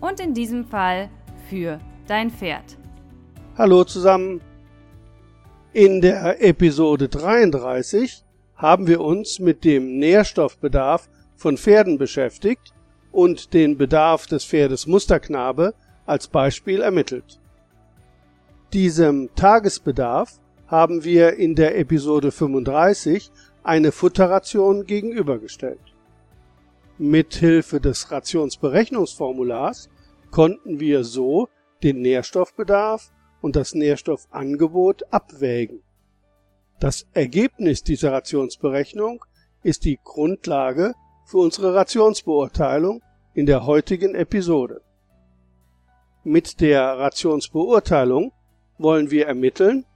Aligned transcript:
Und 0.00 0.20
in 0.20 0.34
diesem 0.34 0.64
Fall 0.64 1.10
für 1.48 1.80
dein 2.06 2.30
Pferd. 2.30 2.78
Hallo 3.56 3.84
zusammen. 3.84 4.40
In 5.72 6.00
der 6.00 6.42
Episode 6.42 7.08
33 7.08 8.24
haben 8.54 8.86
wir 8.86 9.00
uns 9.00 9.38
mit 9.38 9.64
dem 9.64 9.98
Nährstoffbedarf 9.98 11.08
von 11.36 11.56
Pferden 11.56 11.98
beschäftigt 11.98 12.72
und 13.12 13.54
den 13.54 13.76
Bedarf 13.76 14.26
des 14.26 14.44
Pferdes 14.44 14.86
Musterknabe 14.86 15.74
als 16.06 16.28
Beispiel 16.28 16.80
ermittelt. 16.80 17.40
Diesem 18.72 19.30
Tagesbedarf 19.34 20.40
haben 20.66 21.04
wir 21.04 21.34
in 21.34 21.54
der 21.54 21.78
Episode 21.78 22.30
35 22.30 23.30
eine 23.62 23.92
Futterration 23.92 24.84
gegenübergestellt. 24.84 25.87
Mithilfe 26.98 27.80
des 27.80 28.10
Rationsberechnungsformulars 28.10 29.88
konnten 30.30 30.80
wir 30.80 31.04
so 31.04 31.48
den 31.82 32.00
Nährstoffbedarf 32.00 33.12
und 33.40 33.56
das 33.56 33.74
Nährstoffangebot 33.74 35.12
abwägen. 35.12 35.82
Das 36.80 37.06
Ergebnis 37.12 37.82
dieser 37.82 38.12
Rationsberechnung 38.12 39.24
ist 39.62 39.84
die 39.84 39.98
Grundlage 40.02 40.94
für 41.24 41.38
unsere 41.38 41.74
Rationsbeurteilung 41.74 43.02
in 43.34 43.46
der 43.46 43.66
heutigen 43.66 44.14
Episode. 44.14 44.80
Mit 46.24 46.60
der 46.60 46.82
Rationsbeurteilung 46.98 48.32
wollen 48.78 49.10
wir 49.10 49.26
ermitteln, 49.26 49.86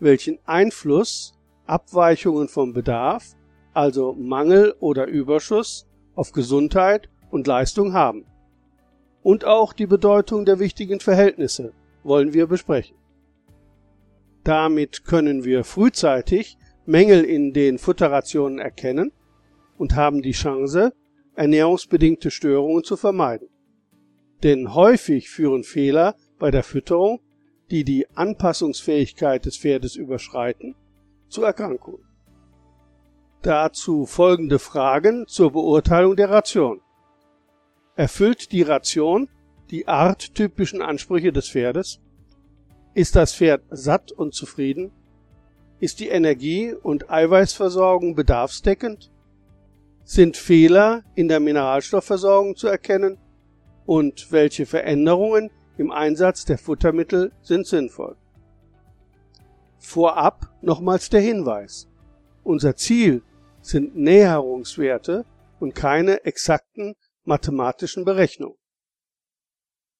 welchen 0.00 0.38
Einfluss 0.44 1.34
Abweichungen 1.66 2.48
vom 2.48 2.72
Bedarf, 2.72 3.36
also 3.74 4.14
Mangel 4.14 4.74
oder 4.80 5.06
Überschuss, 5.06 5.87
auf 6.18 6.32
Gesundheit 6.32 7.08
und 7.30 7.46
Leistung 7.46 7.92
haben. 7.92 8.26
Und 9.22 9.44
auch 9.44 9.72
die 9.72 9.86
Bedeutung 9.86 10.44
der 10.44 10.58
wichtigen 10.58 10.98
Verhältnisse 10.98 11.72
wollen 12.02 12.34
wir 12.34 12.48
besprechen. 12.48 12.96
Damit 14.42 15.04
können 15.04 15.44
wir 15.44 15.62
frühzeitig 15.62 16.58
Mängel 16.86 17.22
in 17.22 17.52
den 17.52 17.78
Futterrationen 17.78 18.58
erkennen 18.58 19.12
und 19.76 19.94
haben 19.94 20.20
die 20.20 20.32
Chance, 20.32 20.92
ernährungsbedingte 21.36 22.32
Störungen 22.32 22.82
zu 22.82 22.96
vermeiden. 22.96 23.48
Denn 24.42 24.74
häufig 24.74 25.30
führen 25.30 25.62
Fehler 25.62 26.16
bei 26.40 26.50
der 26.50 26.64
Fütterung, 26.64 27.20
die 27.70 27.84
die 27.84 28.10
Anpassungsfähigkeit 28.16 29.44
des 29.44 29.56
Pferdes 29.56 29.94
überschreiten, 29.94 30.74
zu 31.28 31.44
Erkrankungen. 31.44 32.07
Dazu 33.42 34.04
folgende 34.04 34.58
Fragen 34.58 35.26
zur 35.28 35.52
Beurteilung 35.52 36.16
der 36.16 36.28
Ration. 36.28 36.80
Erfüllt 37.94 38.50
die 38.50 38.62
Ration 38.62 39.28
die 39.70 39.86
arttypischen 39.86 40.82
Ansprüche 40.82 41.32
des 41.32 41.48
Pferdes? 41.48 42.00
Ist 42.94 43.14
das 43.14 43.34
Pferd 43.34 43.62
satt 43.70 44.10
und 44.10 44.34
zufrieden? 44.34 44.90
Ist 45.78 46.00
die 46.00 46.08
Energie- 46.08 46.74
und 46.74 47.10
Eiweißversorgung 47.10 48.16
bedarfsdeckend? 48.16 49.12
Sind 50.02 50.36
Fehler 50.36 51.04
in 51.14 51.28
der 51.28 51.38
Mineralstoffversorgung 51.38 52.56
zu 52.56 52.66
erkennen? 52.66 53.18
Und 53.86 54.32
welche 54.32 54.66
Veränderungen 54.66 55.50
im 55.76 55.92
Einsatz 55.92 56.44
der 56.44 56.58
Futtermittel 56.58 57.30
sind 57.42 57.68
sinnvoll? 57.68 58.16
Vorab 59.78 60.50
nochmals 60.60 61.08
der 61.08 61.20
Hinweis. 61.20 61.88
Unser 62.42 62.74
Ziel 62.74 63.22
sind 63.68 63.96
Näherungswerte 63.96 65.24
und 65.60 65.74
keine 65.74 66.24
exakten 66.24 66.94
mathematischen 67.24 68.04
Berechnungen. 68.04 68.58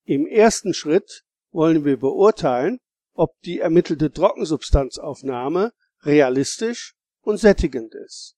Im 0.05 0.27
ersten 0.27 0.73
Schritt 0.73 1.25
wollen 1.51 1.84
wir 1.84 1.99
beurteilen, 1.99 2.78
ob 3.12 3.39
die 3.43 3.59
ermittelte 3.59 4.11
Trockensubstanzaufnahme 4.11 5.73
realistisch 6.03 6.95
und 7.21 7.39
sättigend 7.39 7.95
ist. 7.95 8.37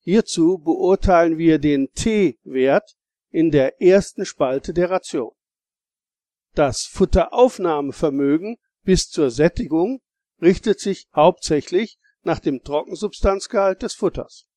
Hierzu 0.00 0.58
beurteilen 0.58 1.38
wir 1.38 1.58
den 1.58 1.90
T-Wert 1.92 2.94
in 3.30 3.50
der 3.50 3.80
ersten 3.82 4.24
Spalte 4.24 4.72
der 4.72 4.90
Ration. 4.90 5.32
Das 6.54 6.84
Futteraufnahmevermögen 6.84 8.56
bis 8.82 9.08
zur 9.08 9.30
Sättigung 9.30 10.00
richtet 10.40 10.80
sich 10.80 11.08
hauptsächlich 11.14 11.98
nach 12.22 12.38
dem 12.38 12.62
Trockensubstanzgehalt 12.62 13.82
des 13.82 13.94
Futters. 13.94 14.47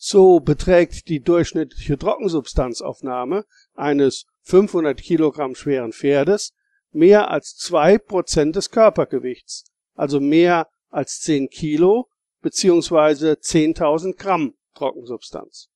So 0.00 0.38
beträgt 0.38 1.08
die 1.08 1.18
durchschnittliche 1.20 1.98
Trockensubstanzaufnahme 1.98 3.44
eines 3.74 4.26
500 4.42 5.02
Kilogramm 5.02 5.56
schweren 5.56 5.92
Pferdes 5.92 6.54
mehr 6.92 7.32
als 7.32 7.56
zwei 7.56 7.98
Prozent 7.98 8.54
des 8.54 8.70
Körpergewichts, 8.70 9.64
also 9.94 10.20
mehr 10.20 10.68
als 10.88 11.18
10 11.20 11.48
Kilo 11.48 12.08
bzw. 12.42 13.32
10.000 13.32 14.16
Gramm 14.16 14.54
Trockensubstanz. 14.74 15.68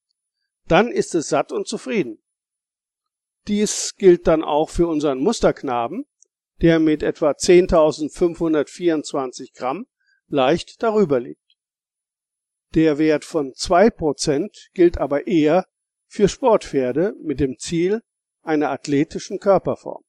Dann 0.69 0.93
ist 0.93 1.17
es 1.17 1.29
satt 1.29 1.51
und 1.51 1.67
zufrieden. 1.67 2.23
Dies 3.49 3.97
gilt 3.97 4.29
dann 4.29 4.45
auch 4.45 4.71
für 4.71 4.87
unseren 4.87 5.19
Musterknaben, 5.19 6.07
der 6.61 6.79
mit 6.79 7.03
etwa 7.03 7.33
10.524 7.33 9.57
Gramm 9.57 9.89
leicht 10.29 10.81
darüber 10.85 11.19
liegt. 11.19 11.42
Der 12.75 12.99
Wert 12.99 13.25
von 13.25 13.53
2% 13.53 14.71
gilt 14.73 14.99
aber 14.99 15.27
eher 15.27 15.67
für 16.07 16.29
Sportpferde 16.29 17.15
mit 17.23 17.41
dem 17.41 17.59
Ziel 17.59 18.03
einer 18.43 18.71
athletischen 18.71 19.39
Körperform. 19.39 20.03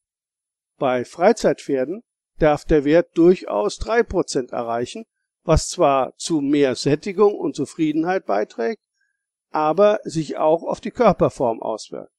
Bei 0.78 1.06
Freizeitpferden 1.06 2.04
darf 2.40 2.66
der 2.66 2.84
Wert 2.86 3.18
durchaus 3.18 3.80
3% 3.80 4.52
erreichen, 4.52 5.06
was 5.44 5.68
zwar 5.68 6.16
zu 6.18 6.42
mehr 6.42 6.76
Sättigung 6.76 7.36
und 7.36 7.56
Zufriedenheit 7.56 8.26
beiträgt, 8.26 8.82
aber 9.50 10.00
sich 10.04 10.38
auch 10.38 10.64
auf 10.64 10.82
die 10.82 10.92
Körperform 10.92 11.62
auswirkt. 11.62 12.12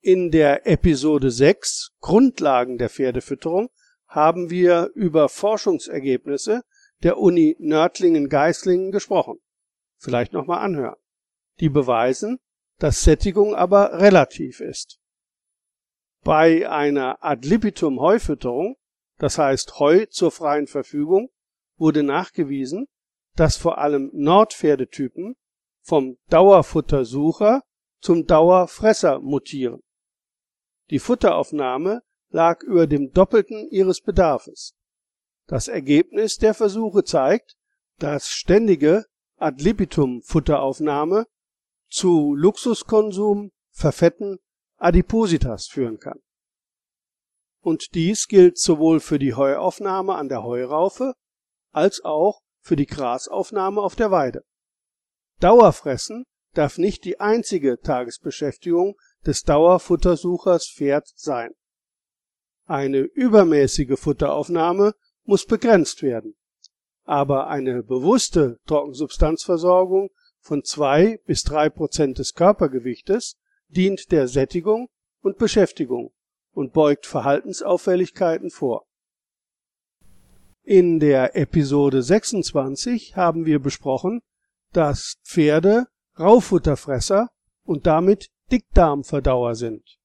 In 0.00 0.30
der 0.30 0.66
Episode 0.66 1.30
6 1.30 1.92
Grundlagen 2.00 2.78
der 2.78 2.90
Pferdefütterung 2.90 3.68
haben 4.06 4.50
wir 4.50 4.90
über 4.94 5.28
Forschungsergebnisse 5.28 6.62
der 7.02 7.18
Uni 7.18 7.56
Nördlingen-Geislingen 7.58 8.90
gesprochen. 8.92 9.38
Vielleicht 9.98 10.32
nochmal 10.32 10.60
anhören. 10.60 10.96
Die 11.60 11.68
beweisen, 11.68 12.38
dass 12.78 13.02
Sättigung 13.02 13.54
aber 13.54 14.00
relativ 14.00 14.60
ist. 14.60 14.98
Bei 16.22 16.68
einer 16.68 17.22
ad 17.24 17.46
libitum 17.46 18.00
Heufütterung, 18.00 18.76
das 19.18 19.38
heißt 19.38 19.78
Heu 19.78 20.06
zur 20.06 20.30
freien 20.30 20.66
Verfügung, 20.66 21.30
wurde 21.76 22.02
nachgewiesen, 22.02 22.88
dass 23.36 23.56
vor 23.56 23.78
allem 23.78 24.10
Nordpferdetypen 24.12 25.36
vom 25.82 26.18
Dauerfuttersucher 26.28 27.62
zum 28.00 28.26
Dauerfresser 28.26 29.20
mutieren. 29.20 29.82
Die 30.90 30.98
Futteraufnahme 30.98 32.02
lag 32.30 32.62
über 32.62 32.86
dem 32.86 33.12
Doppelten 33.12 33.68
ihres 33.70 34.00
Bedarfes. 34.00 34.75
Das 35.46 35.68
Ergebnis 35.68 36.38
der 36.38 36.54
Versuche 36.54 37.04
zeigt, 37.04 37.56
dass 37.98 38.28
ständige 38.28 39.04
ad 39.36 39.62
libitum 39.62 40.22
Futteraufnahme 40.22 41.26
zu 41.88 42.34
Luxuskonsum, 42.34 43.52
Verfetten, 43.70 44.38
Adipositas 44.76 45.66
führen 45.66 45.98
kann. 45.98 46.20
Und 47.60 47.94
dies 47.94 48.28
gilt 48.28 48.58
sowohl 48.58 49.00
für 49.00 49.18
die 49.18 49.34
Heuaufnahme 49.34 50.14
an 50.14 50.28
der 50.28 50.42
Heuraufe 50.42 51.14
als 51.72 52.04
auch 52.04 52.40
für 52.60 52.76
die 52.76 52.86
Grasaufnahme 52.86 53.80
auf 53.80 53.96
der 53.96 54.10
Weide. 54.10 54.44
Dauerfressen 55.40 56.24
darf 56.54 56.78
nicht 56.78 57.04
die 57.04 57.20
einzige 57.20 57.78
Tagesbeschäftigung 57.80 58.96
des 59.24 59.42
Dauerfuttersuchers 59.42 60.68
Pferd 60.68 61.06
sein. 61.14 61.52
Eine 62.64 63.00
übermäßige 63.00 63.98
Futteraufnahme 63.98 64.94
muss 65.26 65.44
begrenzt 65.44 66.02
werden, 66.02 66.34
aber 67.04 67.48
eine 67.48 67.82
bewusste 67.82 68.58
Trockensubstanzversorgung 68.66 70.10
von 70.40 70.64
zwei 70.64 71.18
bis 71.26 71.42
drei 71.42 71.68
Prozent 71.68 72.18
des 72.18 72.34
Körpergewichtes 72.34 73.36
dient 73.68 74.12
der 74.12 74.28
Sättigung 74.28 74.88
und 75.20 75.38
Beschäftigung 75.38 76.12
und 76.52 76.72
beugt 76.72 77.06
Verhaltensauffälligkeiten 77.06 78.50
vor. 78.50 78.86
In 80.62 80.98
der 80.98 81.36
Episode 81.36 82.02
26 82.02 83.14
haben 83.14 83.44
wir 83.46 83.60
besprochen, 83.60 84.22
dass 84.72 85.16
Pferde 85.24 85.86
Raufutterfresser 86.18 87.28
und 87.62 87.86
damit 87.86 88.30
Dickdarmverdauer 88.50 89.54
sind. 89.54 89.98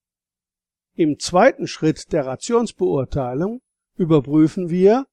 Im 0.94 1.20
zweiten 1.20 1.68
Schritt 1.68 2.12
der 2.12 2.26
Rationsbeurteilung 2.26 3.62
überprüfen 3.96 4.70
wir, 4.70 5.06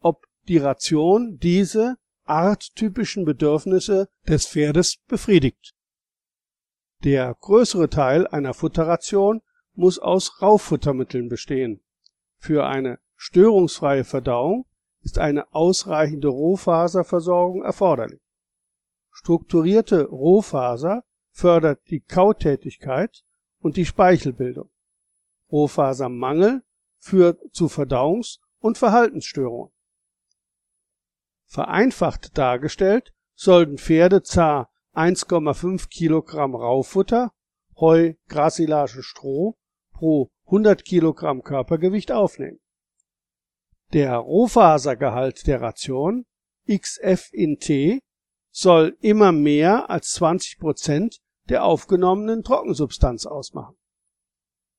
ob 0.00 0.26
die 0.48 0.58
Ration 0.58 1.38
diese 1.38 1.96
arttypischen 2.24 3.24
Bedürfnisse 3.24 4.08
des 4.28 4.46
Pferdes 4.46 4.96
befriedigt. 5.06 5.74
Der 7.04 7.34
größere 7.40 7.88
Teil 7.88 8.26
einer 8.26 8.54
Futterration 8.54 9.42
muss 9.74 9.98
aus 9.98 10.40
Rauffuttermitteln 10.42 11.28
bestehen. 11.28 11.82
Für 12.38 12.66
eine 12.66 12.98
störungsfreie 13.16 14.04
Verdauung 14.04 14.66
ist 15.02 15.18
eine 15.18 15.52
ausreichende 15.54 16.28
Rohfaserversorgung 16.28 17.62
erforderlich. 17.62 18.20
Strukturierte 19.10 20.06
Rohfaser 20.08 21.04
fördert 21.30 21.80
die 21.90 22.00
Kautätigkeit 22.00 23.24
und 23.60 23.76
die 23.76 23.86
Speichelbildung. 23.86 24.70
Rohfasermangel 25.50 26.62
führt 26.98 27.40
zu 27.54 27.66
Verdauungs- 27.66 28.40
und 28.58 28.78
Verhaltensstörungen. 28.78 29.72
Vereinfacht 31.46 32.36
dargestellt 32.36 33.12
sollten 33.34 33.78
Pferde 33.78 34.22
zar 34.22 34.70
1,5 34.94 35.88
Kilogramm 35.88 36.54
Raufutter, 36.54 37.32
Heu, 37.76 38.14
Grassilage, 38.28 39.02
Stroh 39.02 39.56
pro 39.92 40.30
100 40.46 40.84
Kilogramm 40.84 41.42
Körpergewicht 41.42 42.12
aufnehmen. 42.12 42.60
Der 43.92 44.16
Rohfasergehalt 44.16 45.46
der 45.46 45.60
Ration 45.60 46.26
XF 46.68 47.28
in 47.32 47.58
T 47.58 48.00
soll 48.50 48.96
immer 49.00 49.32
mehr 49.32 49.90
als 49.90 50.12
20 50.12 50.58
Prozent 50.58 51.20
der 51.48 51.64
aufgenommenen 51.64 52.42
Trockensubstanz 52.42 53.26
ausmachen. 53.26 53.76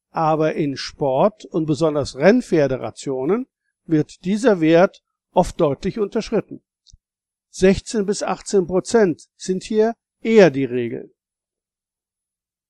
Aber 0.10 0.56
in 0.56 0.76
Sport 0.76 1.46
und 1.46 1.66
besonders 1.66 2.16
Rennpferderationen 2.16 3.48
wird 3.86 4.26
dieser 4.26 4.60
Wert 4.60 5.04
oft 5.38 5.62
deutlich 5.62 6.00
unterschritten. 6.00 6.64
16 7.52 8.08
bis 8.08 8.24
18 8.24 8.66
Prozent 8.66 9.28
sind 9.36 9.64
hier 9.64 9.94
eher 10.20 10.50
die 10.50 10.66
Regel. 10.66 11.14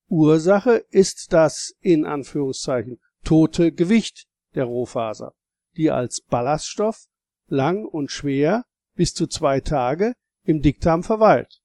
Ursache 0.10 0.86
ist 0.90 1.32
das 1.32 1.74
in 1.80 2.06
Anführungszeichen 2.06 3.00
tote 3.24 3.72
Gewicht 3.72 4.28
der 4.54 4.66
Rohfaser, 4.66 5.34
die 5.78 5.92
als 5.92 6.22
Ballaststoff 6.22 7.08
lang 7.48 7.86
und 7.86 8.12
schwer 8.12 8.66
bis 8.96 9.14
zu 9.14 9.28
zwei 9.28 9.62
Tage 9.62 10.14
im 10.44 10.62
Dickdarm 10.62 11.04
verweilt. 11.04 11.62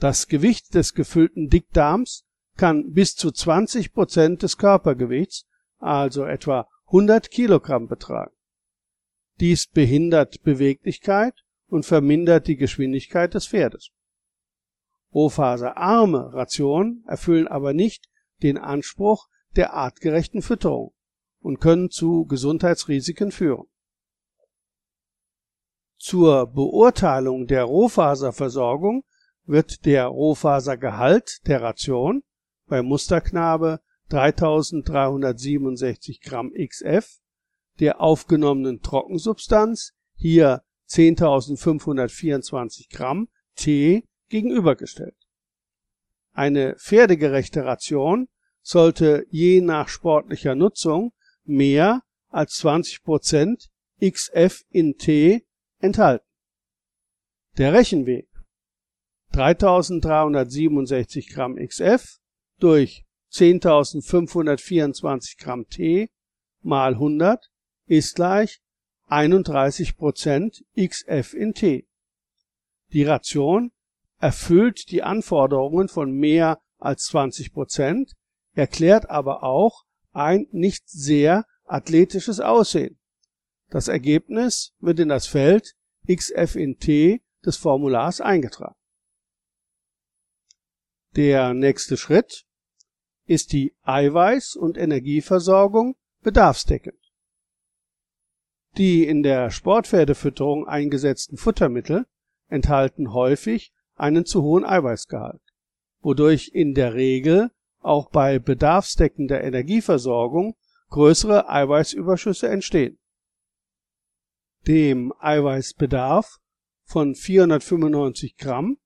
Das 0.00 0.26
Gewicht 0.26 0.74
des 0.74 0.92
gefüllten 0.92 1.48
Dickdarms 1.48 2.24
kann 2.58 2.92
bis 2.92 3.16
zu 3.16 3.30
20 3.30 3.94
Prozent 3.94 4.42
des 4.42 4.58
Körpergewichts, 4.58 5.46
also 5.78 6.24
etwa 6.24 6.68
100 6.88 7.30
Kilogramm 7.30 7.88
betragen. 7.88 8.33
Dies 9.40 9.66
behindert 9.66 10.42
Beweglichkeit 10.42 11.44
und 11.66 11.84
vermindert 11.84 12.46
die 12.46 12.56
Geschwindigkeit 12.56 13.34
des 13.34 13.48
Pferdes. 13.48 13.90
Rohfaserarme 15.12 16.32
Rationen 16.32 17.04
erfüllen 17.06 17.48
aber 17.48 17.72
nicht 17.72 18.08
den 18.42 18.58
Anspruch 18.58 19.28
der 19.56 19.74
artgerechten 19.74 20.42
Fütterung 20.42 20.92
und 21.40 21.60
können 21.60 21.90
zu 21.90 22.26
Gesundheitsrisiken 22.26 23.30
führen. 23.30 23.66
Zur 25.98 26.48
Beurteilung 26.48 27.46
der 27.46 27.64
Rohfaserversorgung 27.64 29.04
wird 29.44 29.84
der 29.84 30.06
Rohfasergehalt 30.06 31.46
der 31.46 31.62
Ration 31.62 32.22
bei 32.66 32.82
Musterknabe 32.82 33.80
3367 34.08 36.20
Gramm 36.20 36.52
XF, 36.52 37.20
der 37.80 38.00
aufgenommenen 38.00 38.80
Trockensubstanz 38.80 39.92
hier 40.14 40.62
10.524 40.88 42.88
Gramm 42.90 43.28
T 43.56 44.04
gegenübergestellt. 44.28 45.16
Eine 46.32 46.76
pferdegerechte 46.76 47.64
Ration 47.64 48.28
sollte 48.62 49.26
je 49.30 49.60
nach 49.60 49.88
sportlicher 49.88 50.54
Nutzung 50.54 51.12
mehr 51.44 52.02
als 52.28 52.54
20 52.54 53.02
Prozent 53.02 53.68
XF 54.00 54.62
in 54.70 54.96
T 54.96 55.44
enthalten. 55.78 56.24
Der 57.56 57.72
Rechenweg 57.72 58.28
3367 59.32 61.28
Gramm 61.28 61.56
XF 61.56 62.18
durch 62.58 63.04
10.524 63.32 65.38
Gramm 65.38 65.68
T 65.68 66.10
mal 66.62 66.94
100 66.94 67.50
ist 67.86 68.16
gleich 68.16 68.60
31 69.06 69.96
Prozent 69.96 70.64
XF 70.76 71.34
in 71.34 71.54
T. 71.54 71.86
Die 72.92 73.04
Ration 73.04 73.72
erfüllt 74.18 74.90
die 74.90 75.02
Anforderungen 75.02 75.88
von 75.88 76.12
mehr 76.12 76.60
als 76.78 77.04
20 77.04 77.52
Prozent, 77.52 78.12
erklärt 78.54 79.10
aber 79.10 79.42
auch 79.42 79.84
ein 80.12 80.46
nicht 80.52 80.88
sehr 80.88 81.44
athletisches 81.64 82.40
Aussehen. 82.40 82.98
Das 83.70 83.88
Ergebnis 83.88 84.72
wird 84.78 85.00
in 85.00 85.08
das 85.08 85.26
Feld 85.26 85.74
XF 86.06 86.56
in 86.56 86.78
T 86.78 87.22
des 87.44 87.56
Formulars 87.56 88.20
eingetragen. 88.20 88.76
Der 91.16 91.54
nächste 91.54 91.96
Schritt 91.96 92.44
ist 93.26 93.52
die 93.52 93.74
Eiweiß- 93.84 94.56
und 94.56 94.76
Energieversorgung 94.76 95.96
bedarfsdeckend. 96.22 97.03
Die 98.76 99.06
in 99.06 99.22
der 99.22 99.50
Sportpferdefütterung 99.50 100.66
eingesetzten 100.66 101.36
Futtermittel 101.36 102.06
enthalten 102.48 103.12
häufig 103.12 103.72
einen 103.94 104.26
zu 104.26 104.42
hohen 104.42 104.64
Eiweißgehalt, 104.64 105.42
wodurch 106.00 106.50
in 106.52 106.74
der 106.74 106.94
Regel 106.94 107.50
auch 107.78 108.10
bei 108.10 108.40
bedarfsdeckender 108.40 109.44
Energieversorgung 109.44 110.56
größere 110.88 111.48
Eiweißüberschüsse 111.48 112.48
entstehen. 112.48 112.98
Dem 114.66 115.12
Eiweißbedarf 115.20 116.38
von 116.84 117.14
495 117.14 118.36
Gramm 118.36 118.78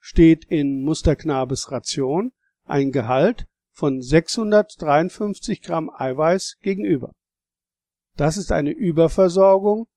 steht 0.00 0.44
in 0.44 0.82
Musterknabes 0.82 1.70
Ration 1.70 2.32
ein 2.64 2.92
Gehalt 2.92 3.46
von 3.72 4.02
653 4.02 5.62
Gramm 5.62 5.90
Eiweiß 5.90 6.58
gegenüber. 6.60 7.12
Das 8.20 8.36
ist 8.36 8.52
eine 8.52 8.72
Überversorgung 8.72 9.88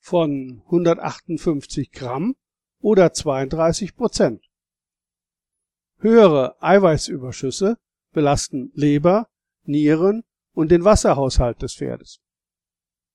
von 0.00 0.62
158 0.64 1.92
Gramm 1.92 2.34
oder 2.80 3.12
32 3.12 3.94
Prozent. 3.94 4.44
Höhere 6.00 6.60
Eiweißüberschüsse 6.60 7.78
belasten 8.10 8.72
Leber, 8.74 9.28
Nieren 9.62 10.24
und 10.52 10.72
den 10.72 10.82
Wasserhaushalt 10.82 11.62
des 11.62 11.76
Pferdes. 11.76 12.18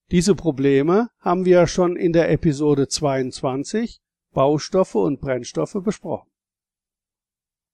Diese 0.10 0.36
Probleme 0.36 1.10
haben 1.19 1.43
wir 1.43 1.67
schon 1.67 1.98
in 1.98 2.13
der 2.13 2.31
Episode 2.31 2.88
22 2.88 4.00
Baustoffe 4.31 4.96
und 4.96 5.19
Brennstoffe 5.19 5.84
besprochen. 5.84 6.31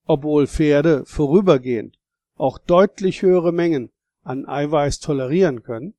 Obwohl 0.06 0.48
Pferde 0.48 1.06
vorübergehend 1.06 2.00
auch 2.34 2.58
deutlich 2.58 3.22
höhere 3.22 3.52
Mengen 3.52 3.92
an 4.24 4.48
Eiweiß 4.48 4.98
tolerieren 5.00 5.62
können, 5.62 5.94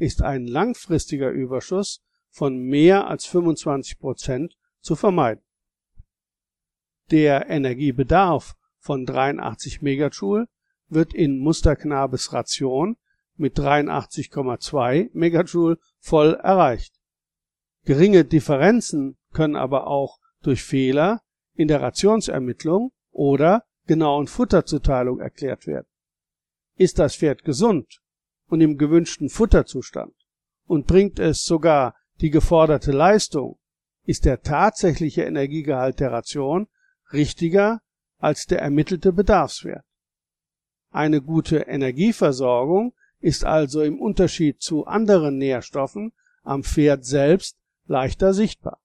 ist 0.00 0.22
ein 0.22 0.46
langfristiger 0.46 1.30
Überschuss 1.30 2.02
von 2.30 2.58
mehr 2.58 3.06
als 3.06 3.26
25 3.26 3.98
Prozent 3.98 4.56
zu 4.80 4.96
vermeiden. 4.96 5.44
Der 7.10 7.50
Energiebedarf 7.50 8.54
von 8.78 9.04
83 9.04 9.82
Megajoule 9.82 10.48
wird 10.88 11.12
in 11.12 11.38
Musterknabes 11.38 12.32
Ration 12.32 12.96
mit 13.36 13.58
83,2 13.58 15.10
Megajoule 15.12 15.78
voll 15.98 16.34
erreicht. 16.34 16.94
Geringe 17.84 18.24
Differenzen 18.24 19.18
können 19.32 19.56
aber 19.56 19.86
auch 19.86 20.18
durch 20.42 20.62
Fehler 20.62 21.20
in 21.54 21.68
der 21.68 21.82
Rationsermittlung 21.82 22.92
oder 23.10 23.64
genauen 23.86 24.28
Futterzuteilung 24.28 25.20
erklärt 25.20 25.66
werden. 25.66 25.88
Ist 26.76 26.98
das 26.98 27.16
Pferd 27.16 27.44
gesund 27.44 27.99
und 28.50 28.60
im 28.60 28.76
gewünschten 28.76 29.30
Futterzustand 29.30 30.12
und 30.66 30.86
bringt 30.86 31.18
es 31.18 31.44
sogar 31.44 31.94
die 32.20 32.30
geforderte 32.30 32.92
Leistung, 32.92 33.58
ist 34.04 34.24
der 34.24 34.42
tatsächliche 34.42 35.22
Energiegehalt 35.22 36.00
der 36.00 36.12
Ration 36.12 36.66
richtiger 37.12 37.80
als 38.18 38.46
der 38.46 38.60
ermittelte 38.60 39.12
Bedarfswert. 39.12 39.84
Eine 40.90 41.22
gute 41.22 41.58
Energieversorgung 41.58 42.94
ist 43.20 43.44
also 43.44 43.82
im 43.82 44.00
Unterschied 44.00 44.60
zu 44.60 44.86
anderen 44.86 45.38
Nährstoffen 45.38 46.12
am 46.42 46.64
Pferd 46.64 47.04
selbst 47.04 47.56
leichter 47.86 48.34
sichtbar. 48.34 48.80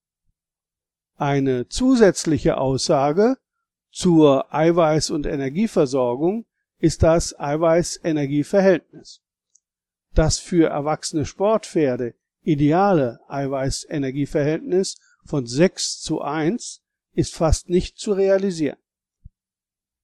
Eine 1.16 1.68
zusätzliche 1.68 2.58
Aussage 2.58 3.38
zur 3.92 4.54
Eiweiß- 4.54 5.12
und 5.12 5.26
Energieversorgung 5.26 6.46
ist 6.78 7.02
das 7.02 7.38
Eiweiß-Energie-Verhältnis. 7.40 9.22
Das 10.16 10.40
für 10.40 10.70
erwachsene 10.70 11.26
Sportpferde 11.26 12.16
ideale 12.42 13.20
Eiweiß-Energie-Verhältnis 13.28 14.96
von 15.26 15.46
6 15.46 16.00
zu 16.00 16.22
1 16.22 16.82
ist 17.14 17.36
fast 17.36 17.70
nicht 17.70 17.98
zu 17.98 18.14
realisieren. 18.14 18.78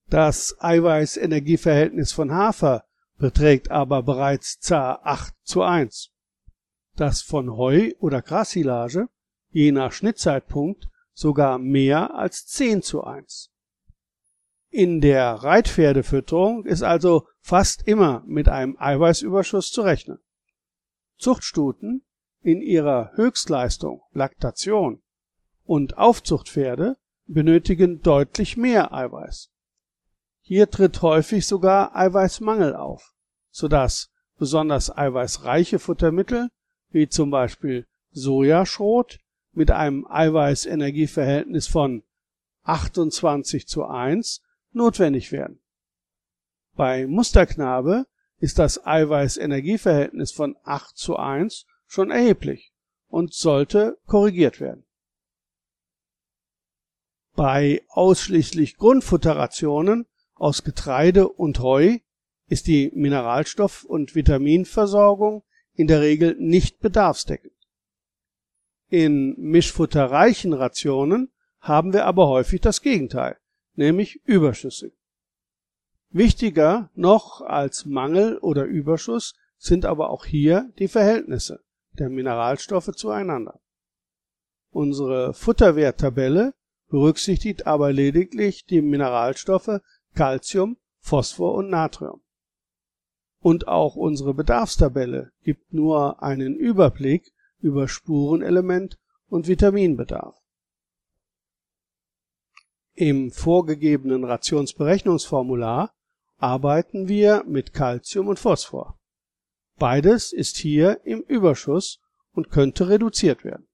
Das 0.09 0.57
Eiweiß-Energieverhältnis 0.59 2.11
von 2.11 2.33
Hafer 2.33 2.83
beträgt 3.17 3.71
aber 3.71 4.03
bereits 4.03 4.59
zar 4.59 5.05
8 5.05 5.33
zu 5.43 5.61
1. 5.61 6.09
Das 6.97 7.21
von 7.21 7.55
Heu 7.55 7.91
oder 7.99 8.21
Grassilage 8.21 9.07
je 9.49 9.71
nach 9.71 9.93
Schnittzeitpunkt 9.93 10.89
sogar 11.13 11.57
mehr 11.57 12.15
als 12.15 12.45
10 12.47 12.81
zu 12.81 13.03
1. 13.05 13.50
In 14.73 15.01
der 15.01 15.33
Reitpferdefütterung 15.33 16.65
ist 16.65 16.81
also 16.81 17.27
fast 17.41 17.85
immer 17.89 18.23
mit 18.25 18.47
einem 18.47 18.77
Eiweißüberschuss 18.79 19.69
zu 19.69 19.81
rechnen. 19.81 20.19
Zuchtstuten 21.17 22.05
in 22.41 22.61
ihrer 22.61 23.11
Höchstleistung 23.15 24.01
Laktation 24.13 25.01
und 25.65 25.97
Aufzuchtpferde 25.97 26.95
benötigen 27.25 28.01
deutlich 28.01 28.55
mehr 28.55 28.93
Eiweiß. 28.93 29.51
Hier 30.39 30.69
tritt 30.69 31.01
häufig 31.01 31.45
sogar 31.45 31.93
Eiweißmangel 31.93 32.73
auf, 32.73 33.13
sodass 33.49 34.09
besonders 34.37 34.89
eiweißreiche 34.89 35.79
Futtermittel 35.79 36.47
wie 36.91 37.09
zum 37.09 37.29
Beispiel 37.29 37.87
Sojaschrot 38.11 39.19
mit 39.51 39.69
einem 39.69 40.07
Eiweißenergieverhältnis 40.09 41.67
von 41.67 42.03
28 42.63 43.67
zu 43.67 43.83
1 43.83 44.41
notwendig 44.73 45.31
werden. 45.31 45.59
Bei 46.75 47.05
Musterknabe 47.07 48.05
ist 48.39 48.59
das 48.59 48.85
Eiweiß-Energieverhältnis 48.85 50.31
von 50.31 50.57
8 50.63 50.97
zu 50.97 51.17
1 51.17 51.65
schon 51.85 52.11
erheblich 52.11 52.73
und 53.07 53.33
sollte 53.33 53.97
korrigiert 54.07 54.59
werden. 54.59 54.85
Bei 57.35 57.81
ausschließlich 57.89 58.77
Grundfutterrationen 58.77 60.07
aus 60.33 60.63
Getreide 60.63 61.29
und 61.29 61.59
Heu 61.59 61.99
ist 62.47 62.67
die 62.67 62.91
Mineralstoff- 62.91 63.85
und 63.85 64.15
Vitaminversorgung 64.15 65.43
in 65.73 65.87
der 65.87 66.01
Regel 66.01 66.35
nicht 66.37 66.79
bedarfsdeckend. 66.79 67.53
In 68.89 69.35
mischfutterreichen 69.37 70.51
Rationen 70.51 71.31
haben 71.59 71.93
wir 71.93 72.05
aber 72.05 72.27
häufig 72.27 72.59
das 72.59 72.81
Gegenteil, 72.81 73.37
nämlich 73.75 74.21
überschüssig. 74.25 74.93
Wichtiger 76.09 76.89
noch 76.93 77.41
als 77.41 77.85
Mangel 77.85 78.37
oder 78.39 78.65
Überschuss 78.65 79.33
sind 79.57 79.85
aber 79.85 80.09
auch 80.09 80.25
hier 80.25 80.71
die 80.77 80.87
Verhältnisse 80.87 81.63
der 81.93 82.09
Mineralstoffe 82.09 82.91
zueinander. 82.95 83.59
Unsere 84.71 85.33
Futterwerttabelle 85.33 86.53
berücksichtigt 86.89 87.67
aber 87.67 87.93
lediglich 87.93 88.65
die 88.65 88.81
Mineralstoffe 88.81 89.79
Calcium, 90.13 90.77
Phosphor 90.99 91.53
und 91.55 91.69
Natrium. 91.69 92.21
Und 93.39 93.67
auch 93.67 93.95
unsere 93.95 94.33
Bedarfstabelle 94.33 95.31
gibt 95.43 95.73
nur 95.73 96.21
einen 96.21 96.55
Überblick 96.55 97.33
über 97.59 97.87
Spurenelement 97.87 98.99
und 99.29 99.47
Vitaminbedarf. 99.47 100.40
Im 103.01 103.31
vorgegebenen 103.31 104.23
Rationsberechnungsformular 104.23 105.91
arbeiten 106.37 107.07
wir 107.07 107.43
mit 107.47 107.73
Calcium 107.73 108.27
und 108.27 108.37
Phosphor. 108.37 108.99
Beides 109.79 110.31
ist 110.31 110.57
hier 110.57 111.01
im 111.03 111.21
Überschuss 111.21 111.99
und 112.31 112.51
könnte 112.51 112.89
reduziert 112.89 113.43
werden. 113.43 113.67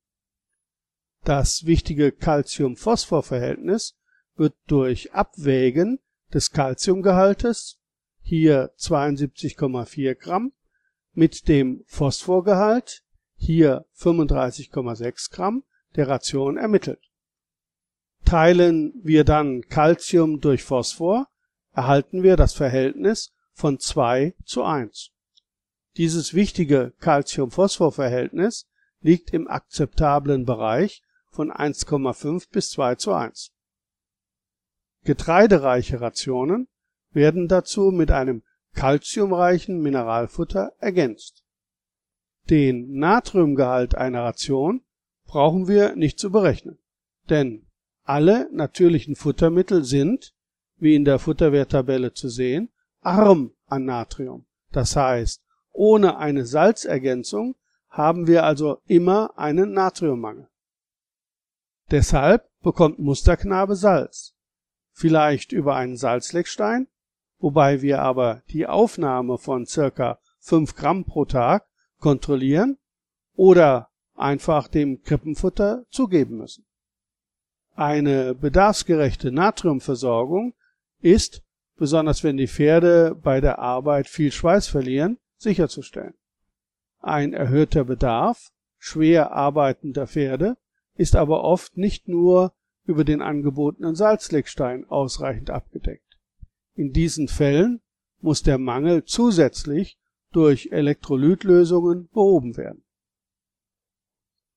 Das 1.26 1.66
wichtige 1.66 2.14
Calcium-Phosphor-Verhältnis 2.14 3.98
wird 4.38 4.56
durch 4.68 5.12
Abwägen 5.12 6.00
des 6.34 6.52
Calciumgehaltes, 6.52 7.82
hier 8.22 8.72
72,4 8.78 10.16
Gramm, 10.16 10.54
mit 11.12 11.50
dem 11.50 11.84
Phosphorgehalt, 11.88 13.04
hier 13.36 13.86
35,6 13.98 15.32
Gramm, 15.34 15.66
der 15.98 16.08
Ration 16.08 16.56
ermittelt. 16.56 17.02
Teilen 18.26 18.94
wir 19.04 19.24
dann 19.24 19.62
Calcium 19.62 20.42
durch 20.42 20.64
Phosphor, 20.64 21.28
erhalten 21.74 22.24
wir 22.24 22.36
das 22.36 22.54
Verhältnis 22.54 23.34
von 23.54 23.80
2 23.80 24.36
zu 24.44 24.64
1. 24.64 25.12
Dieses 25.96 26.34
wichtige 26.34 26.94
Calcium-Phosphor-Verhältnis 27.00 28.68
liegt 29.02 29.32
im 29.34 29.48
akzeptablen 29.48 30.46
Bereich 30.46 31.02
von 31.30 31.52
1,5 31.52 32.50
bis 32.52 32.72
2 32.72 32.96
zu 32.96 33.14
1. 33.14 33.52
Getreidereiche 35.04 36.02
Rationen 36.02 36.68
werden 37.12 37.48
dazu 37.48 37.92
mit 37.92 38.12
einem 38.12 38.44
calciumreichen 38.74 39.80
Mineralfutter 39.80 40.74
ergänzt. 40.80 41.44
Den 42.50 42.94
Natriumgehalt 42.94 43.96
einer 43.96 44.24
Ration 44.24 44.84
brauchen 45.26 45.68
wir 45.68 45.96
nicht 45.96 46.20
zu 46.20 46.32
berechnen, 46.32 46.80
denn 47.30 47.67
alle 48.08 48.50
natürlichen 48.52 49.16
Futtermittel 49.16 49.84
sind, 49.84 50.34
wie 50.78 50.96
in 50.96 51.06
der 51.06 51.20
Futterwerttabelle 51.20 52.14
zu 52.14 52.30
sehen, 52.30 52.70
arm 53.02 53.52
an 53.66 53.86
Natrium. 53.86 54.46
Das 54.72 54.96
heißt, 54.96 55.44
ohne 55.72 56.18
eine 56.18 56.46
Salzergänzung 56.46 57.56
haben 57.90 58.28
wir 58.28 58.44
also 58.46 58.80
immer 58.86 59.38
einen 59.38 59.74
Natriummangel. 59.74 60.48
Deshalb 61.92 62.50
bekommt 62.62 63.00
Musterknabe 63.00 63.76
Salz. 63.76 64.36
Vielleicht 64.92 65.52
über 65.52 65.76
einen 65.76 65.98
Salzleckstein, 65.98 66.88
wobei 67.40 67.82
wir 67.82 68.02
aber 68.02 68.42
die 68.50 68.68
Aufnahme 68.68 69.38
von 69.38 69.66
circa 69.66 70.20
5 70.40 70.76
Gramm 70.76 71.06
pro 71.06 71.26
Tag 71.26 71.68
kontrollieren 72.00 72.78
oder 73.34 73.90
einfach 74.16 74.68
dem 74.68 75.02
Krippenfutter 75.02 75.86
zugeben 75.90 76.38
müssen. 76.38 76.67
Eine 77.78 78.34
bedarfsgerechte 78.34 79.32
Natriumversorgung 79.32 80.56
ist, 81.00 81.44
besonders 81.76 82.24
wenn 82.24 82.36
die 82.36 82.48
Pferde 82.48 83.14
bei 83.14 83.40
der 83.40 83.60
Arbeit 83.60 84.08
viel 84.08 84.32
Schweiß 84.32 84.68
verlieren, 84.68 85.20
sicherzustellen. 85.38 86.16
Ein 87.02 87.34
erhöhter 87.34 87.84
Bedarf 87.84 88.52
schwer 88.80 89.32
arbeitender 89.32 90.08
Pferde 90.08 90.58
ist 90.96 91.16
aber 91.16 91.44
oft 91.44 91.78
nicht 91.78 92.08
nur 92.08 92.52
über 92.86 93.04
den 93.04 93.22
angebotenen 93.22 93.94
Salzleckstein 93.94 94.90
ausreichend 94.90 95.52
abgedeckt. 95.52 96.18
In 96.74 96.94
diesen 96.94 97.28
Fällen 97.28 97.82
muss 98.22 98.42
der 98.42 98.58
Mangel 98.58 99.06
zusätzlich 99.06 100.00
durch 100.32 100.70
Elektrolytlösungen 100.72 102.08
behoben 102.08 102.58
werden. 102.58 102.84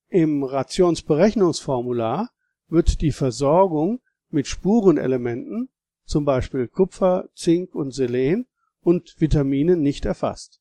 Im 0.08 0.42
Rationsberechnungsformular 0.42 2.30
wird 2.70 3.00
die 3.00 3.12
Versorgung 3.12 4.00
mit 4.30 4.46
Spurenelementen, 4.46 5.68
zum 6.04 6.24
Beispiel 6.24 6.68
Kupfer, 6.68 7.28
Zink 7.34 7.74
und 7.74 7.92
Selen 7.92 8.46
und 8.80 9.20
Vitaminen 9.20 9.82
nicht 9.82 10.04
erfasst. 10.04 10.60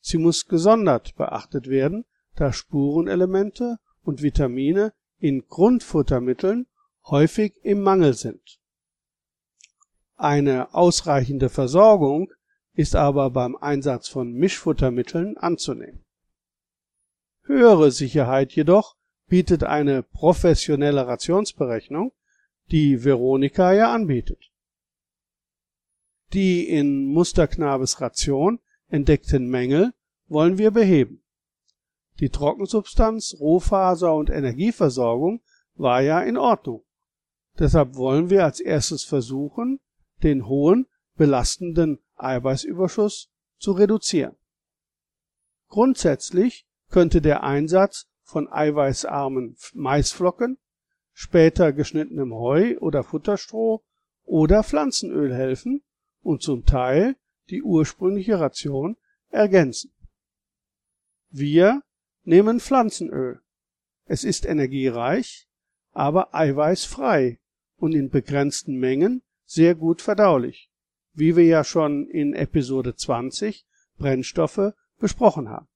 Sie 0.00 0.18
muss 0.18 0.46
gesondert 0.46 1.14
beachtet 1.16 1.68
werden, 1.68 2.04
da 2.34 2.52
Spurenelemente 2.52 3.78
und 4.02 4.22
Vitamine 4.22 4.92
in 5.18 5.46
Grundfuttermitteln 5.46 6.66
häufig 7.06 7.54
im 7.62 7.82
Mangel 7.82 8.14
sind. 8.14 8.60
Eine 10.16 10.74
ausreichende 10.74 11.48
Versorgung 11.48 12.32
ist 12.74 12.96
aber 12.96 13.30
beim 13.30 13.56
Einsatz 13.56 14.08
von 14.08 14.32
Mischfuttermitteln 14.32 15.36
anzunehmen. 15.36 16.04
Höhere 17.42 17.90
Sicherheit 17.90 18.52
jedoch 18.52 18.96
bietet 19.32 19.64
eine 19.64 20.02
professionelle 20.02 21.06
Rationsberechnung, 21.06 22.12
die 22.70 23.02
Veronika 23.02 23.72
ja 23.72 23.90
anbietet. 23.90 24.52
Die 26.34 26.68
in 26.68 27.06
Musterknabes 27.06 28.02
Ration 28.02 28.60
entdeckten 28.88 29.48
Mängel 29.48 29.94
wollen 30.28 30.58
wir 30.58 30.70
beheben. 30.70 31.22
Die 32.20 32.28
Trockensubstanz, 32.28 33.34
Rohfaser 33.40 34.14
und 34.14 34.28
Energieversorgung 34.28 35.40
war 35.76 36.02
ja 36.02 36.20
in 36.20 36.36
Ordnung. 36.36 36.84
Deshalb 37.58 37.94
wollen 37.94 38.28
wir 38.28 38.44
als 38.44 38.60
erstes 38.60 39.02
versuchen, 39.02 39.80
den 40.22 40.46
hohen 40.46 40.88
belastenden 41.16 42.00
Eiweißüberschuss 42.16 43.30
zu 43.56 43.72
reduzieren. 43.72 44.36
Grundsätzlich 45.68 46.66
könnte 46.90 47.22
der 47.22 47.42
Einsatz 47.44 48.11
von 48.32 48.50
eiweißarmen 48.50 49.56
Maisflocken, 49.74 50.56
später 51.12 51.74
geschnittenem 51.74 52.32
Heu 52.32 52.78
oder 52.78 53.04
Futterstroh 53.04 53.84
oder 54.24 54.64
Pflanzenöl 54.64 55.34
helfen 55.34 55.82
und 56.22 56.42
zum 56.42 56.64
Teil 56.64 57.16
die 57.50 57.62
ursprüngliche 57.62 58.40
Ration 58.40 58.96
ergänzen. 59.28 59.92
Wir 61.28 61.82
nehmen 62.24 62.58
Pflanzenöl. 62.58 63.42
Es 64.06 64.24
ist 64.24 64.46
energiereich, 64.46 65.46
aber 65.90 66.34
eiweißfrei 66.34 67.38
und 67.76 67.94
in 67.94 68.08
begrenzten 68.08 68.76
Mengen 68.76 69.22
sehr 69.44 69.74
gut 69.74 70.00
verdaulich, 70.00 70.70
wie 71.12 71.36
wir 71.36 71.44
ja 71.44 71.64
schon 71.64 72.06
in 72.08 72.32
Episode 72.32 72.96
20 72.96 73.66
Brennstoffe 73.98 74.72
besprochen 74.98 75.50
haben. 75.50 75.68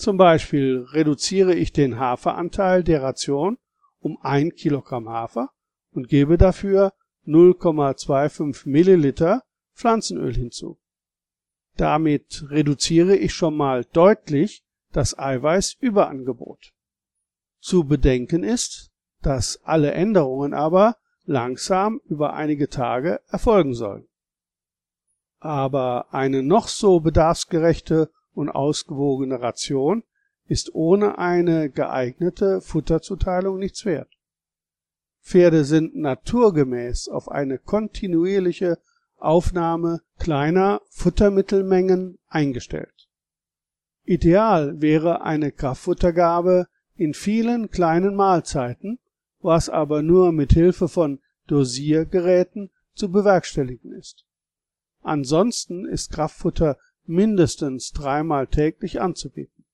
Zum 0.00 0.16
Beispiel 0.16 0.86
reduziere 0.92 1.54
ich 1.54 1.74
den 1.74 1.98
Haferanteil 1.98 2.82
der 2.82 3.02
Ration 3.02 3.58
um 3.98 4.16
ein 4.22 4.54
Kilogramm 4.54 5.10
Hafer 5.10 5.50
und 5.90 6.08
gebe 6.08 6.38
dafür 6.38 6.94
0,25 7.26 8.66
Milliliter 8.66 9.42
Pflanzenöl 9.74 10.34
hinzu. 10.34 10.80
Damit 11.76 12.46
reduziere 12.48 13.14
ich 13.14 13.34
schon 13.34 13.54
mal 13.54 13.84
deutlich 13.92 14.64
das 14.90 15.18
Eiweißüberangebot. 15.18 16.72
Zu 17.60 17.84
bedenken 17.84 18.42
ist, 18.42 18.90
dass 19.20 19.60
alle 19.64 19.92
Änderungen 19.92 20.54
aber 20.54 20.96
langsam 21.26 22.00
über 22.06 22.32
einige 22.32 22.70
Tage 22.70 23.20
erfolgen 23.28 23.74
sollen. 23.74 24.08
Aber 25.40 26.14
eine 26.14 26.42
noch 26.42 26.68
so 26.68 27.00
bedarfsgerechte 27.00 28.10
und 28.34 28.48
ausgewogene 28.48 29.40
Ration 29.40 30.04
ist 30.46 30.74
ohne 30.74 31.18
eine 31.18 31.70
geeignete 31.70 32.60
Futterzuteilung 32.60 33.58
nichts 33.58 33.84
wert. 33.84 34.10
Pferde 35.22 35.64
sind 35.64 35.96
naturgemäß 35.96 37.08
auf 37.08 37.30
eine 37.30 37.58
kontinuierliche 37.58 38.78
Aufnahme 39.16 40.00
kleiner 40.18 40.80
Futtermittelmengen 40.88 42.18
eingestellt. 42.26 43.08
Ideal 44.04 44.80
wäre 44.80 45.22
eine 45.22 45.52
Kraftfuttergabe 45.52 46.66
in 46.94 47.14
vielen 47.14 47.70
kleinen 47.70 48.16
Mahlzeiten, 48.16 48.98
was 49.40 49.68
aber 49.68 50.02
nur 50.02 50.32
mit 50.32 50.52
Hilfe 50.52 50.88
von 50.88 51.20
Dosiergeräten 51.46 52.70
zu 52.94 53.10
bewerkstelligen 53.10 53.92
ist. 53.92 54.24
Ansonsten 55.02 55.86
ist 55.86 56.12
Kraftfutter 56.12 56.76
mindestens 57.10 57.90
dreimal 57.90 58.46
täglich 58.46 59.00
anzubieten. 59.00 59.64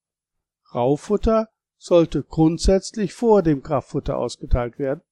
Raufutter 0.74 1.48
sollte 1.76 2.22
grundsätzlich 2.22 3.12
vor 3.12 3.42
dem 3.42 3.62
Kraftfutter 3.62 4.16
ausgeteilt 4.16 4.78
werden, 4.78 5.02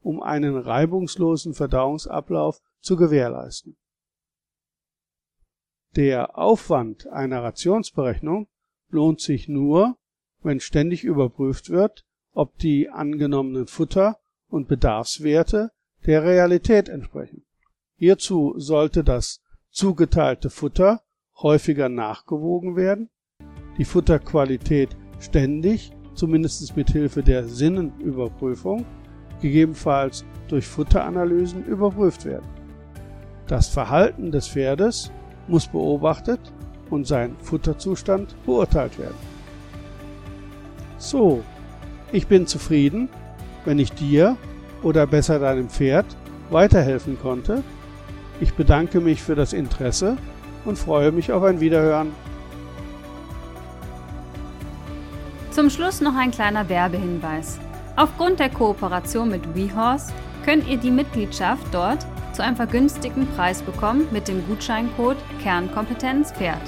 um 0.00 0.22
einen 0.22 0.56
reibungslosen 0.56 1.54
Verdauungsablauf 1.54 2.60
zu 2.80 2.96
gewährleisten. 2.96 3.76
Der 5.96 6.36
Aufwand 6.36 7.06
einer 7.06 7.42
Rationsberechnung 7.42 8.48
lohnt 8.88 9.20
sich 9.20 9.48
nur, 9.48 9.96
wenn 10.42 10.60
ständig 10.60 11.04
überprüft 11.04 11.70
wird, 11.70 12.04
ob 12.32 12.58
die 12.58 12.90
angenommenen 12.90 13.66
Futter- 13.66 14.18
und 14.48 14.68
Bedarfswerte 14.68 15.70
der 16.06 16.24
Realität 16.24 16.88
entsprechen. 16.88 17.44
Hierzu 17.94 18.54
sollte 18.56 19.04
das 19.04 19.42
zugeteilte 19.70 20.50
Futter 20.50 21.02
häufiger 21.42 21.88
nachgewogen 21.88 22.76
werden, 22.76 23.08
die 23.76 23.84
Futterqualität 23.84 24.96
ständig, 25.20 25.92
zumindest 26.14 26.76
mit 26.76 26.90
Hilfe 26.90 27.22
der 27.22 27.44
Sinnenüberprüfung, 27.44 28.84
gegebenenfalls 29.40 30.24
durch 30.48 30.66
Futteranalysen 30.66 31.64
überprüft 31.64 32.24
werden. 32.24 32.48
Das 33.46 33.68
Verhalten 33.68 34.32
des 34.32 34.48
Pferdes 34.48 35.12
muss 35.46 35.68
beobachtet 35.68 36.40
und 36.90 37.06
sein 37.06 37.36
Futterzustand 37.40 38.34
beurteilt 38.44 38.98
werden. 38.98 39.16
So, 40.98 41.42
ich 42.10 42.26
bin 42.26 42.46
zufrieden, 42.46 43.08
wenn 43.64 43.78
ich 43.78 43.92
dir 43.92 44.36
oder 44.82 45.06
besser 45.06 45.38
deinem 45.38 45.68
Pferd 45.68 46.06
weiterhelfen 46.50 47.18
konnte. 47.20 47.62
Ich 48.40 48.54
bedanke 48.54 49.00
mich 49.00 49.22
für 49.22 49.34
das 49.34 49.52
Interesse 49.52 50.16
und 50.68 50.78
freue 50.78 51.10
mich 51.10 51.32
auf 51.32 51.42
ein 51.42 51.60
Wiederhören. 51.60 52.12
Zum 55.50 55.70
Schluss 55.70 56.00
noch 56.00 56.14
ein 56.14 56.30
kleiner 56.30 56.68
Werbehinweis. 56.68 57.58
Aufgrund 57.96 58.38
der 58.38 58.50
Kooperation 58.50 59.28
mit 59.28 59.56
WeHorse 59.56 60.12
könnt 60.44 60.68
ihr 60.68 60.76
die 60.76 60.92
Mitgliedschaft 60.92 61.66
dort 61.72 62.06
zu 62.32 62.44
einem 62.44 62.54
vergünstigten 62.54 63.26
Preis 63.34 63.62
bekommen 63.62 64.06
mit 64.12 64.28
dem 64.28 64.46
Gutscheincode 64.46 65.16
Kernkompetenz 65.42 66.30
Pferd. 66.32 66.62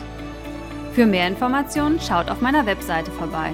Für 0.92 1.06
mehr 1.06 1.28
Informationen 1.28 2.00
schaut 2.00 2.30
auf 2.30 2.40
meiner 2.40 2.66
Webseite 2.66 3.12
vorbei 3.12 3.52